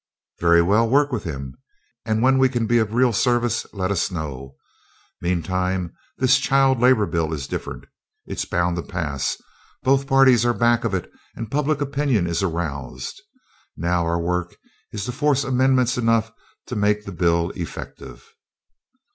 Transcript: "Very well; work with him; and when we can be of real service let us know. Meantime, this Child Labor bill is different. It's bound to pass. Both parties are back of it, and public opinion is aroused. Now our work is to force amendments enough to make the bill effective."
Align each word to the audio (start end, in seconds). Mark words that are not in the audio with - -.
"Very 0.39 0.63
well; 0.63 0.89
work 0.89 1.11
with 1.11 1.25
him; 1.25 1.57
and 2.05 2.23
when 2.23 2.39
we 2.39 2.49
can 2.49 2.65
be 2.65 2.79
of 2.79 2.95
real 2.95 3.13
service 3.13 3.67
let 3.71 3.91
us 3.91 4.09
know. 4.09 4.55
Meantime, 5.21 5.93
this 6.17 6.39
Child 6.39 6.79
Labor 6.79 7.05
bill 7.05 7.31
is 7.35 7.45
different. 7.45 7.85
It's 8.25 8.43
bound 8.43 8.77
to 8.77 8.81
pass. 8.81 9.39
Both 9.83 10.07
parties 10.07 10.43
are 10.43 10.55
back 10.55 10.83
of 10.85 10.95
it, 10.95 11.07
and 11.35 11.51
public 11.51 11.81
opinion 11.81 12.25
is 12.25 12.41
aroused. 12.41 13.21
Now 13.77 14.03
our 14.07 14.19
work 14.19 14.55
is 14.91 15.05
to 15.05 15.11
force 15.11 15.43
amendments 15.43 15.99
enough 15.99 16.31
to 16.65 16.75
make 16.75 17.05
the 17.05 17.11
bill 17.11 17.51
effective." 17.51 18.25